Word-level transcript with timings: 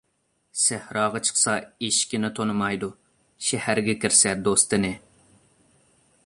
سەھراغا 0.59 1.19
چىقسا 1.27 1.53
ئېشىكىنى 1.87 2.31
تونۇمايدۇ، 2.39 2.91
شەھەرگە 3.49 3.97
كىرسە 4.07 4.35
دوستىنى. 4.49 4.93